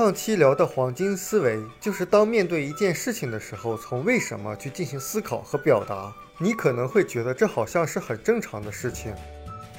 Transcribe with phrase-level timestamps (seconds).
[0.00, 6.10] 上期聊的黄金思维，就是当面对一件事情的时候，从为什么去进行思考和表达。
[6.38, 9.14] 你可能会觉得这好像是很正常的事情，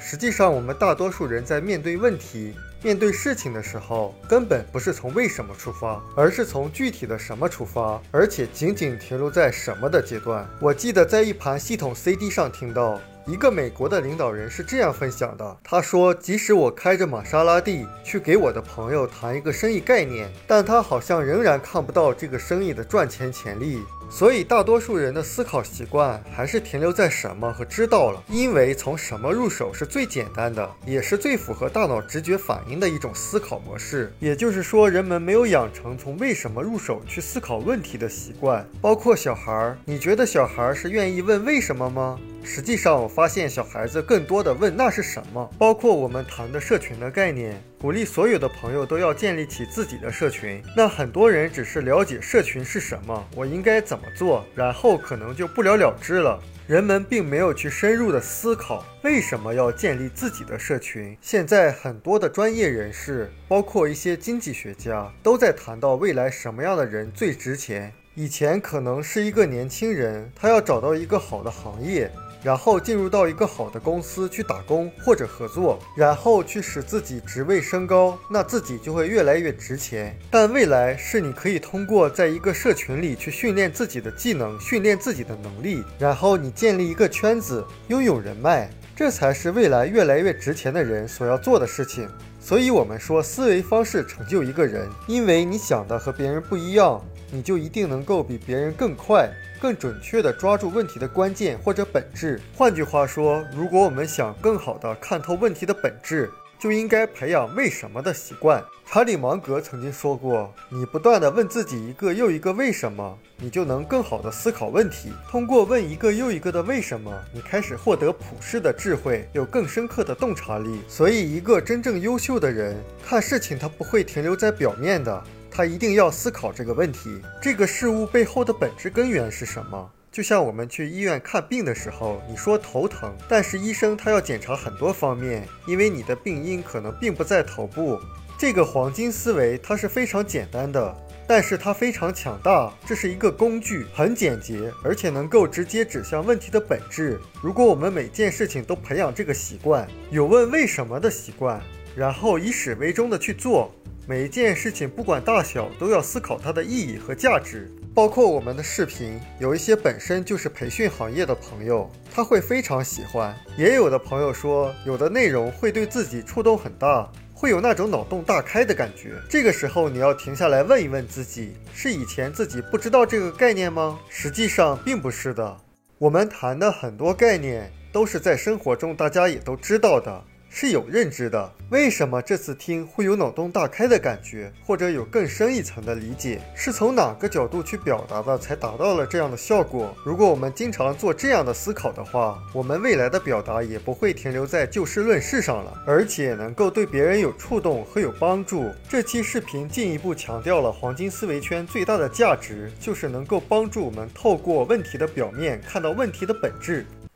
[0.00, 2.54] 实际上，我们大多数人在面对问题、
[2.84, 10.48] 面对事情的时候，根本不是从为什么出发，而是从具体的什么出发，而且仅仅停留在什么的阶段。
[10.60, 13.00] 我记得在一盘系统 CD 上听到。
[13.24, 23.80] 一个美国的领导人是这样分享的：他说，即使我开着玛莎拉蒂去给我的朋友谈一个生意概念，但他好像仍然看不到这个生意的赚钱潜力。
[24.10, 34.12] 所以，大多数人的思考习惯还是停留在什么和知道了，因为从什么入手是最简单的，也是最符合大脑直觉反应的一种思考模式。
[34.18, 38.68] 也就是说，人们没有养成从为什么入手去思考问题的习惯。
[38.82, 42.18] 包括小孩儿，你觉得小孩儿是愿意问为什么吗？
[42.44, 45.48] 实际上，我发现小孩子更多的问那是什么。
[45.58, 50.62] 包括我们谈的社群的概念，鼓励所有的朋友都要建立起自己的社群。
[50.76, 56.42] 那很多人只是了解社群是什么，我应该怎么做，然后可能就不了了之了。
[56.66, 61.16] 人们并没有去深入的思考为什么要建立自己的社群。
[61.20, 67.92] 现在很多的专业人士，包括一些经济学家，都在谈到未来什么样的人最值钱。
[68.14, 72.10] 以前可能是一个年轻人，他要找到一个好的行业。
[72.42, 80.16] 然后进入到一个好的公司去打工或者合作，然后去使自己职位升高，那自己就会越来越值钱。
[80.30, 92.08] 但未来是你可以通过在一个社群里去训练自己的技能，训练自己的能力，然后你建立一个圈子，拥有人脉，这才是未来越来越值钱的人所要做的事情。
[92.40, 97.00] 所以，我们说思维方式成就一个人，因为你想的和别人不一样，
[97.32, 99.28] 你就一定能够比别人更快。
[99.60, 102.40] 更准确地抓住问题的关键或者本质。
[102.56, 108.60] 换句话说，如果我们想更好地看透问题的本质，就应该培养为什么的习惯。
[108.84, 115.12] 查理芒格曾经说过：“你不断地问自己一个又一个为什么，你就能更好地思考问题。
[115.30, 120.80] 通过问一个又一个的为什么，你开始获得普世的智慧，有更深刻的洞察力。
[120.88, 122.76] 所以，一个真正优秀的人
[123.06, 125.22] 看事情，他不会停留在表面的。”
[125.54, 129.90] 他一定要思考这个问题：这个事物背后的本质根源是什么？
[130.10, 137.98] 就像我们去医院看病的时候，你说头疼，但是医生他要检查很多方面，因为你的病因可能并不在头部。
[138.38, 140.94] 这个黄金思维它是非常简单的，
[141.28, 142.72] 但是它非常强大。
[142.84, 147.20] 这是一个工具，很简洁，而且能够直接指向问题的本质。
[147.40, 151.62] 如果我们每件事情都培养这个习惯，有问为什么的习惯，
[151.94, 153.72] 然后以始为终的去做。
[154.04, 157.70] 每一件事情，不管大小，都要思考它的意义和价值。
[157.94, 169.12] 包括我们的视频，有一些本身就是培训行业的朋友，他会非常喜欢；也有的朋友说，有的内容会对自己触动很大，会有那种脑洞大开的感觉。
[169.28, 174.00] 这个时候，你要停下来问一问自己：是以前自己不知道这个概念吗？
[174.08, 175.56] 实际上并不是的。
[175.98, 180.24] 我们谈的很多概念，都是在生活中大家也都知道的。
[180.54, 186.42] 是有认知的，为什么这次听会有脑洞大开的感觉，或者有更深一层的理解？
[186.54, 189.96] 是从哪个角度去表达的，才达到了这样的效果？
[190.04, 198.70] 如果我们经常做这样的思考的话，我们未来的表达也不会停留在就事论事上了，而且能够对别人有触动和有帮助。
[198.86, 206.84] 这期视频进一步强调了黄金思维圈最大的价值，就是能够帮助我们透过问题的表面看到问题的本质。